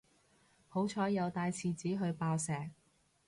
[0.67, 2.71] 好彩有帶廁紙去爆石